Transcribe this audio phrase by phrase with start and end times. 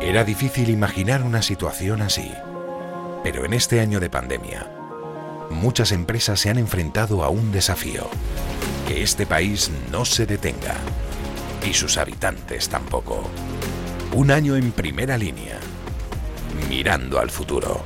[0.00, 2.32] Era difícil imaginar una situación así,
[3.22, 4.66] pero en este año de pandemia,
[5.50, 8.08] muchas empresas se han enfrentado a un desafío,
[8.88, 10.74] que este país no se detenga.
[11.68, 13.28] Y sus habitantes tampoco.
[14.14, 15.58] Un año en primera línea,
[16.70, 17.82] mirando al futuro,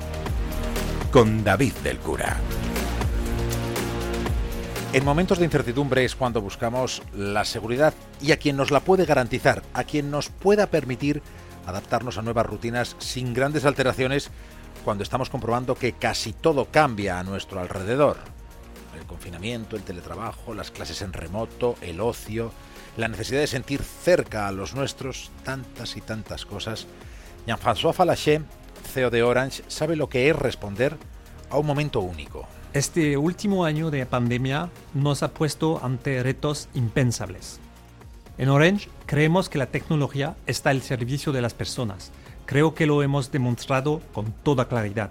[1.11, 2.37] con David del Cura.
[4.93, 9.05] En momentos de incertidumbre es cuando buscamos la seguridad y a quien nos la puede
[9.05, 11.21] garantizar, a quien nos pueda permitir
[11.67, 14.31] adaptarnos a nuevas rutinas sin grandes alteraciones
[14.85, 18.19] cuando estamos comprobando que casi todo cambia a nuestro alrededor.
[18.99, 22.53] El confinamiento, el teletrabajo, las clases en remoto, el ocio,
[22.97, 26.87] la necesidad de sentir cerca a los nuestros, tantas y tantas cosas.
[27.47, 28.43] Jean-François Falaché,
[28.93, 30.97] CEO de Orange, sabe lo que es responder
[31.51, 32.47] a un momento único.
[32.73, 37.61] Este último año de pandemia nos ha puesto ante retos impensables.
[38.37, 42.11] En Orange creemos que la tecnología está al servicio de las personas.
[42.47, 45.11] Creo que lo hemos demostrado con toda claridad.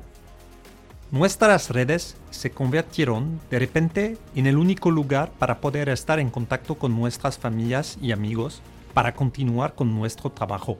[1.09, 6.75] Nuestras redes se convirtieron de repente en el único lugar para poder estar en contacto
[6.75, 8.61] con nuestras familias y amigos
[8.93, 10.77] para continuar con nuestro trabajo.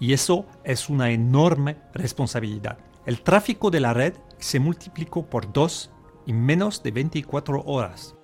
[0.00, 2.78] Y eso es una enorme responsabilidad.
[3.06, 5.90] El tráfico de la red se multiplicó por dos
[6.26, 8.15] en menos de 24 horas.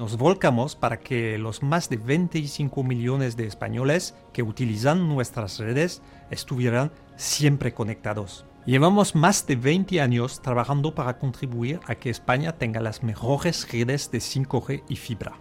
[0.00, 6.00] Nos volcamos para que los más de 25 millones de españoles que utilizan nuestras redes
[6.30, 8.46] estuvieran siempre conectados.
[8.64, 14.10] Llevamos más de 20 años trabajando para contribuir a que España tenga las mejores redes
[14.10, 15.34] de 5G y fibra.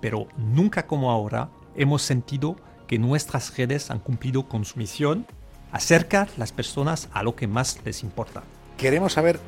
[0.00, 2.56] Pero nunca como ahora hemos sentido
[2.86, 5.26] que nuestras redes han cumplido con su misión,
[5.72, 8.44] acercar las personas a lo que más les importa.
[8.78, 9.38] Queremos saber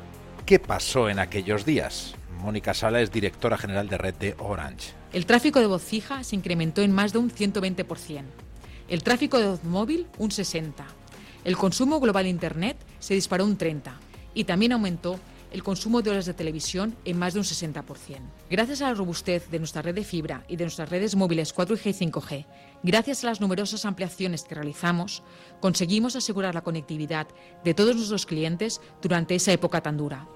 [0.45, 2.15] qué pasó en aquellos días.
[2.41, 4.93] Mónica Sala es directora general de red de Orange.
[5.11, 8.23] El tráfico de voz fija se incrementó en más de un 120%.
[8.87, 10.73] El tráfico de voz móvil un 60%.
[11.43, 13.91] El consumo global de Internet se disparó un 30%.
[14.33, 15.19] Y también aumentó
[15.51, 17.83] el consumo de horas de televisión en más de un 60%.
[18.49, 21.85] Gracias a la robustez de nuestra red de fibra y de nuestras redes móviles 4G
[21.85, 22.45] y 5G,
[22.83, 25.23] gracias a las numerosas ampliaciones que realizamos,
[25.59, 27.27] conseguimos asegurar la conectividad
[27.63, 30.27] de todos nuestros clientes durante esa época tan dura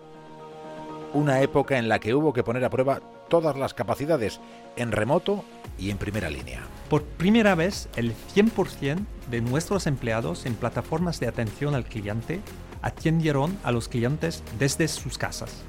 [1.14, 3.00] una época en la que hubo que poner a prueba
[3.34, 4.40] todas las capacidades
[4.76, 5.44] en remoto
[5.80, 6.62] y en primera línea.
[6.88, 12.42] Por primera vez, el 100% de nuestros empleados en plataformas de atención al cliente
[12.84, 15.64] atendieron a los clientes desde sus casas,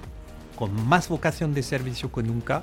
[0.57, 2.63] con más vocación de servicio que nunca,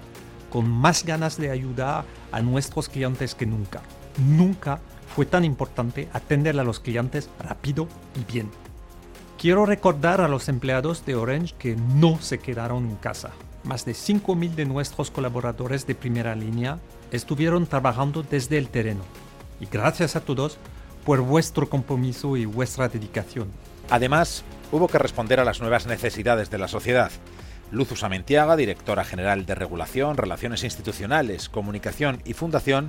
[0.51, 3.81] con más ganas de ayudar a nuestros clientes que nunca.
[4.19, 4.81] Nunca
[5.15, 7.87] fue tan importante atender a los clientes rápido
[8.19, 8.51] y bien.
[9.39, 13.31] Quiero recordar a los empleados de Orange que no se quedaron en casa.
[13.63, 16.79] Más de 5.000 de nuestros colaboradores de primera línea
[17.11, 19.03] estuvieron trabajando desde el terreno.
[19.59, 20.57] Y gracias a todos
[21.05, 23.49] por vuestro compromiso y vuestra dedicación.
[23.89, 27.11] Además, hubo que responder a las nuevas necesidades de la sociedad.
[27.71, 32.87] Luz Usamentiaga, directora general de Regulación, Relaciones Institucionales, Comunicación y Fundación,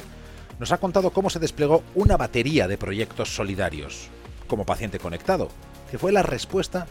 [0.59, 4.09] nos ha contado cómo se desplegó una batería de proyectos solidarios,
[4.47, 5.49] como paciente conectado,
[5.91, 6.87] que fue la respuesta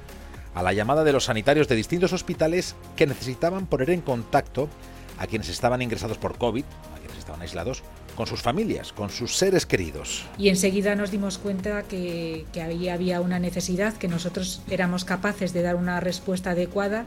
[0.54, 4.70] a la llamada de los sanitarios de distintos hospitales que necesitaban poner en contacto
[5.18, 7.84] a quienes estaban ingresados por COVID, a quienes estaban aislados,
[8.16, 10.26] con sus familias, con sus seres queridos.
[10.38, 15.62] Y enseguida nos dimos cuenta que, que había una necesidad, que nosotros éramos capaces de
[15.62, 17.06] dar una respuesta adecuada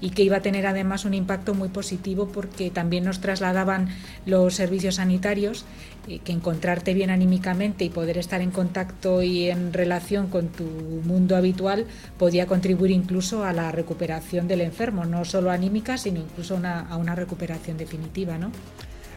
[0.00, 3.88] y que iba a tener además un impacto muy positivo porque también nos trasladaban
[4.26, 5.64] los servicios sanitarios
[6.08, 10.64] eh, que encontrarte bien anímicamente y poder estar en contacto y en relación con tu
[10.64, 11.86] mundo habitual
[12.18, 17.14] podía contribuir incluso a la recuperación del enfermo, no solo anímica, sino incluso a una
[17.14, 18.38] recuperación definitiva.
[18.38, 18.52] ¿no?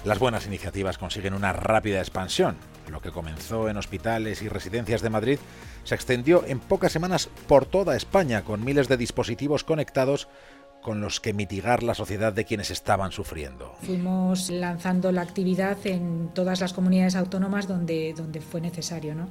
[0.06, 2.56] Las buenas iniciativas consiguen una rápida expansión.
[2.90, 5.40] Lo que comenzó en hospitales y residencias de Madrid
[5.84, 10.30] se extendió en pocas semanas por toda España con miles de dispositivos conectados
[10.82, 13.74] con los que mitigar la sociedad de quienes estaban sufriendo.
[13.82, 19.28] Fuimos lanzando la actividad en todas las comunidades autónomas donde, donde fue necesario, ¿no?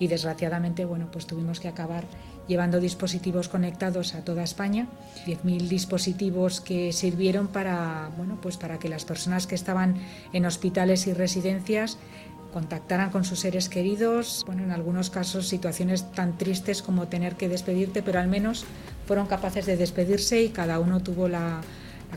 [0.00, 2.04] Y desgraciadamente, bueno, pues tuvimos que acabar
[2.46, 4.86] llevando dispositivos conectados a toda España,
[5.26, 9.96] 10.000 dispositivos que sirvieron para, bueno, pues para que las personas que estaban
[10.32, 11.98] en hospitales y residencias
[12.52, 17.48] contactaran con sus seres queridos, bueno, en algunos casos situaciones tan tristes como tener que
[17.48, 18.64] despedirte, pero al menos
[19.08, 21.62] fueron capaces de despedirse y cada uno tuvo la,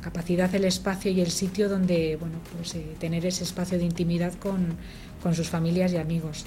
[0.01, 4.33] capacidad, el espacio y el sitio donde, bueno, pues eh, tener ese espacio de intimidad
[4.33, 4.75] con,
[5.23, 6.45] con sus familias y amigos.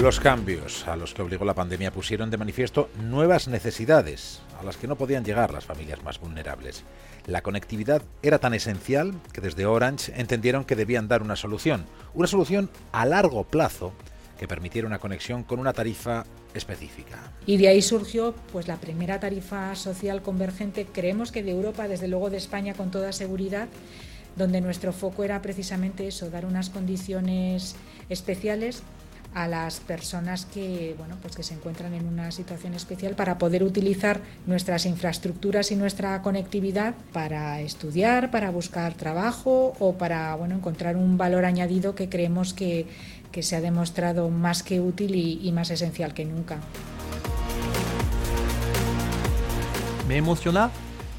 [0.00, 4.78] Los cambios a los que obligó la pandemia pusieron de manifiesto nuevas necesidades a las
[4.78, 6.84] que no podían llegar las familias más vulnerables.
[7.26, 12.26] La conectividad era tan esencial que desde Orange entendieron que debían dar una solución, una
[12.26, 13.92] solución a largo plazo
[14.38, 16.24] que permitiera una conexión con una tarifa
[16.54, 17.32] específica.
[17.46, 22.08] Y de ahí surgió pues la primera tarifa social convergente, creemos que de Europa, desde
[22.08, 23.68] luego de España con toda seguridad,
[24.36, 27.76] donde nuestro foco era precisamente eso, dar unas condiciones
[28.08, 28.82] especiales
[29.36, 33.62] a las personas que, bueno, pues que se encuentran en una situación especial para poder
[33.62, 40.96] utilizar nuestras infraestructuras y nuestra conectividad para estudiar, para buscar trabajo o para bueno, encontrar
[40.96, 42.86] un valor añadido que creemos que,
[43.30, 46.56] que se ha demostrado más que útil y, y más esencial que nunca.
[50.08, 50.70] Me emociona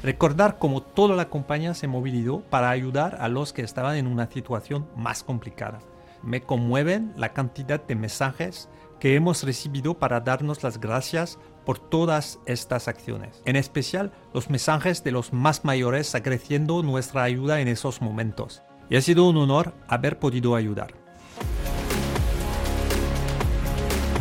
[0.02, 4.28] recordar cómo toda la compañía se movilizó para ayudar a los que estaban en una
[4.28, 5.78] situación más complicada.
[6.22, 8.68] Me conmueven la cantidad de mensajes
[9.00, 13.42] que hemos recibido para darnos las gracias por todas estas acciones.
[13.44, 18.62] En especial los mensajes de los más mayores agradeciendo nuestra ayuda en esos momentos.
[18.90, 20.94] Y ha sido un honor haber podido ayudar.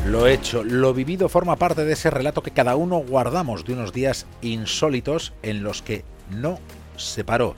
[0.06, 3.92] Lo hecho, lo vivido forma parte de ese relato que cada uno guardamos de unos
[3.92, 6.60] días insólitos en los que no
[6.96, 7.56] se paró.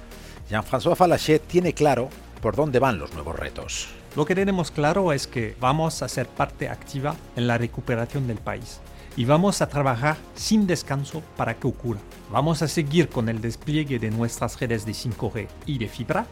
[0.49, 2.09] Jean-François Falachet tiene claro
[2.41, 3.89] por dónde van los nuevos retos.
[4.15, 8.37] Lo que tenemos claro es que vamos a ser parte activa en la recuperación del
[8.37, 8.79] país
[9.15, 11.99] y vamos a trabajar sin descanso para que ocurra.
[12.31, 16.25] Vamos a seguir con el despliegue de nuestras redes de 5G y de fibra.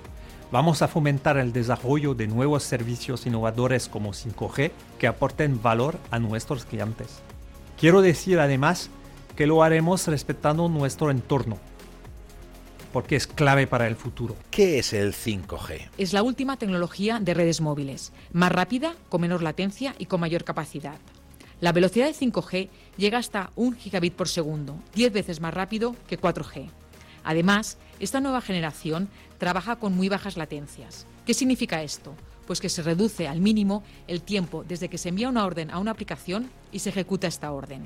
[0.51, 6.19] Vamos a fomentar el desarrollo de nuevos servicios innovadores como 5G que aporten valor a
[6.19, 7.19] nuestros clientes.
[7.77, 8.89] Quiero decir además
[9.36, 11.57] que lo haremos respetando nuestro entorno,
[12.91, 14.35] porque es clave para el futuro.
[14.51, 15.89] ¿Qué es el 5G?
[15.97, 20.43] Es la última tecnología de redes móviles, más rápida, con menor latencia y con mayor
[20.43, 20.97] capacidad.
[21.59, 26.19] La velocidad de 5G llega hasta 1 gigabit por segundo, 10 veces más rápido que
[26.19, 26.69] 4G.
[27.23, 31.05] Además, esta nueva generación trabaja con muy bajas latencias.
[31.25, 32.13] ¿Qué significa esto?
[32.45, 35.79] Pues que se reduce al mínimo el tiempo desde que se envía una orden a
[35.79, 37.81] una aplicación y se ejecuta esta orden.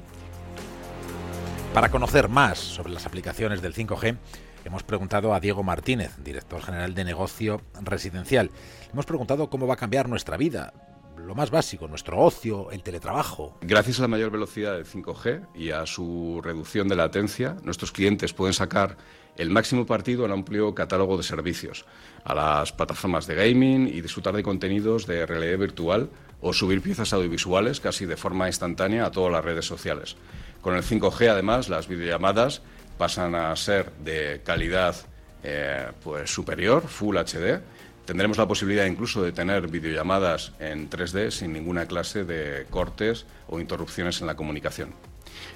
[1.73, 4.17] Para conocer más sobre las aplicaciones del 5G,
[4.65, 8.51] hemos preguntado a Diego Martínez, director general de negocio residencial.
[8.91, 10.73] Hemos preguntado cómo va a cambiar nuestra vida,
[11.17, 13.57] lo más básico, nuestro ocio, el teletrabajo.
[13.61, 18.33] Gracias a la mayor velocidad del 5G y a su reducción de latencia, nuestros clientes
[18.33, 18.97] pueden sacar
[19.37, 21.85] el máximo partido al amplio catálogo de servicios,
[22.23, 26.09] a las plataformas de gaming y disfrutar de contenidos de realidad virtual
[26.41, 30.17] o subir piezas audiovisuales casi de forma instantánea a todas las redes sociales.
[30.61, 32.61] Con el 5G, además, las videollamadas
[33.01, 34.95] pasan a ser de calidad
[35.43, 37.59] eh, pues superior, Full HD.
[38.05, 43.59] Tendremos la posibilidad incluso de tener videollamadas en 3D sin ninguna clase de cortes o
[43.59, 44.93] interrupciones en la comunicación.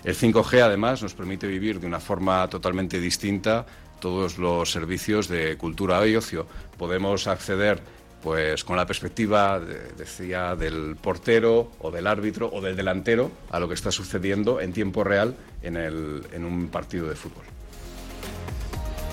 [0.03, 3.67] El 5G además nos permite vivir de una forma totalmente distinta
[3.99, 6.47] todos los servicios de cultura y ocio.
[6.79, 7.79] Podemos acceder
[8.25, 13.67] pues con la perspectiva, decía, del portero o del árbitro o del delantero a lo
[13.67, 17.43] que está sucediendo en tiempo real en, en un partido de fútbol.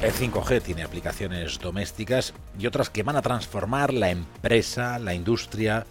[0.01, 5.85] El 5G tiene aplicaciones domésticas y otras que van a transformar la empresa, la industria,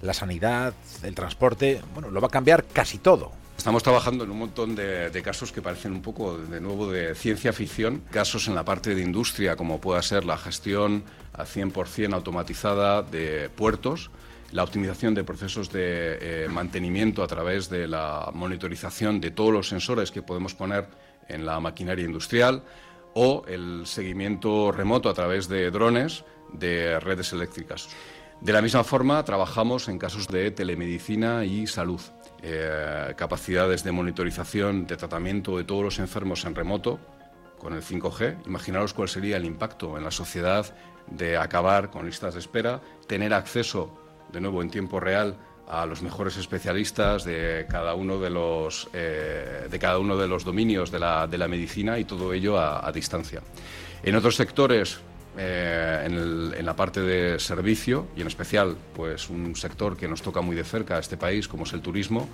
[0.00, 0.72] la sanidad,
[1.02, 1.82] el transporte.
[1.92, 3.32] Bueno, lo va a cambiar casi todo.
[3.62, 7.52] Estamos trabajando en un montón de, casos que parecen un poco de nuevo de ciencia
[7.52, 13.02] ficción, casos en la parte de industria como pueda ser la gestión al 100% automatizada
[13.02, 14.10] de puertos,
[14.50, 19.68] la optimización de procesos de eh, mantenimiento a través de la monitorización de todos los
[19.68, 20.88] sensores que podemos poner
[21.28, 22.64] en la maquinaria industrial
[23.14, 27.88] o el seguimiento remoto a través de drones de redes eléctricas.
[28.42, 32.00] De la misma forma, trabajamos en casos de telemedicina y salud.
[32.42, 36.98] Eh, capacidades de monitorización, de tratamiento de todos los enfermos en remoto
[37.56, 38.44] con el 5G.
[38.46, 40.74] Imaginaros cuál sería el impacto en la sociedad
[41.06, 43.96] de acabar con listas de espera, tener acceso
[44.32, 45.36] de nuevo en tiempo real
[45.68, 50.42] a los mejores especialistas de cada uno de los, eh, de cada uno de los
[50.42, 53.40] dominios de la, de la medicina y todo ello a, a distancia.
[54.02, 54.98] En otros sectores,
[55.36, 60.06] eh, en, el, en, la parte de servicio y en especial pues un sector que
[60.06, 62.28] nos toca muy de cerca a este país como es el turismo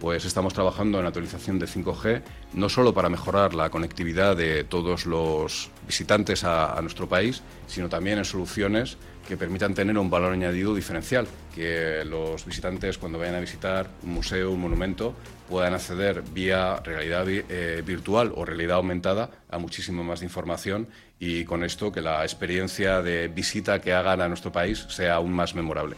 [0.00, 2.22] pues estamos trabajando en la actualización de 5G
[2.54, 8.18] no solo para mejorar la conectividad de todos los visitantes a, nuestro país sino también
[8.18, 8.96] en soluciones
[9.28, 14.14] que permitan tener un valor añadido diferencial, que los visitantes cuando vayan a visitar un
[14.14, 15.14] museo, un monumento,
[15.50, 20.88] puedan acceder vía realidad eh, virtual o realidad aumentada a muchísimo más información
[21.20, 25.32] y con esto que la experiencia de visita que hagan a nuestro país sea aún
[25.32, 25.96] más memorable.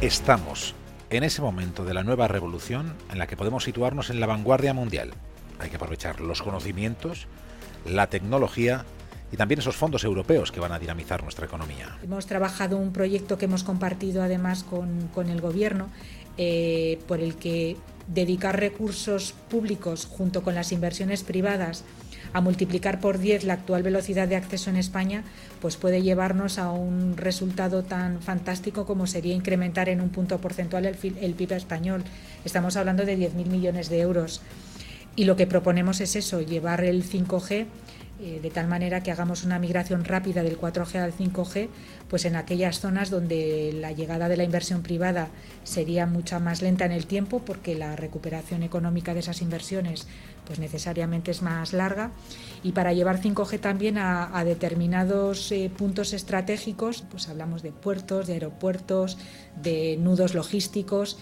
[0.00, 0.76] Estamos
[1.10, 4.72] en ese momento de la nueva revolución en la que podemos situarnos en la vanguardia
[4.72, 5.10] mundial.
[5.58, 7.26] Hay que aprovechar los conocimientos,
[7.84, 8.84] la tecnología
[9.32, 11.98] y también esos fondos europeos que van a dinamizar nuestra economía.
[12.02, 15.88] Hemos trabajado un proyecto que hemos compartido además con, el Gobierno,
[16.38, 17.76] eh, por el que
[18.06, 21.84] dedicar recursos públicos junto con las inversiones privadas
[22.32, 25.24] a multiplicar por 10 la actual velocidad de acceso en España,
[25.60, 30.86] pues puede llevarnos a un resultado tan fantástico como sería incrementar en un punto porcentual
[30.86, 32.04] el, el PIB español.
[32.44, 34.42] Estamos hablando de 10.000 millones de euros.
[35.16, 37.66] Y lo que proponemos es eso, llevar el 5G
[38.22, 41.68] eh, de tal manera que hagamos una migración rápida del 4G al 5G,
[42.08, 45.28] pues en aquellas zonas donde la llegada de la inversión privada
[45.64, 50.06] sería mucha más lenta en el tiempo, porque la recuperación económica de esas inversiones
[50.44, 52.10] pues necesariamente es más larga,
[52.62, 58.34] y para llevar 5G también a, determinados eh, puntos estratégicos, pues hablamos de puertos, de
[58.34, 59.16] aeropuertos,
[59.62, 61.18] de nudos logísticos,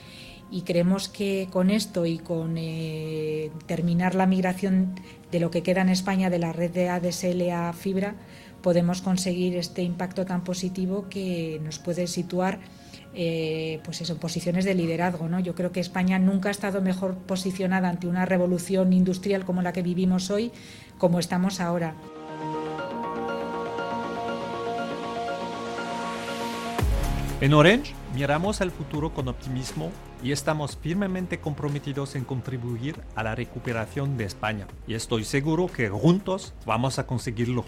[0.50, 4.94] y creemos que con esto y con eh, terminar la migración
[5.30, 8.14] de lo que queda en España de la red de ADSL a fibra,
[8.62, 12.60] podemos conseguir este impacto tan positivo que nos puede situar
[13.14, 15.28] eh, pues eso, en posiciones de liderazgo.
[15.28, 15.40] ¿no?
[15.40, 19.72] Yo creo que España nunca ha estado mejor posicionada ante una revolución industrial como la
[19.72, 20.50] que vivimos hoy,
[20.98, 21.94] como estamos ahora.
[27.40, 29.92] En Orange miramos al futuro con optimismo
[30.24, 34.66] y estamos firmemente comprometidos en contribuir a la recuperación de España.
[34.88, 37.64] Y estoy seguro que juntos vamos a conseguirlo.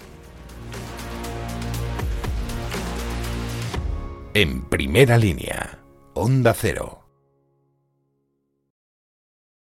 [4.34, 5.78] En primera línea,
[6.14, 6.99] Onda Cero.